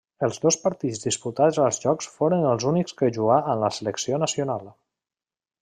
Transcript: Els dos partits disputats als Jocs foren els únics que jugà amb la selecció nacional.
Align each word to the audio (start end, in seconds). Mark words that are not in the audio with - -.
Els 0.27 0.37
dos 0.45 0.55
partits 0.61 1.01
disputats 1.03 1.59
als 1.67 1.77
Jocs 1.83 2.09
foren 2.15 2.49
els 2.53 2.67
únics 2.71 2.97
que 3.03 3.13
jugà 3.19 3.39
amb 3.53 3.67
la 3.67 3.73
selecció 3.79 4.23
nacional. 4.25 4.67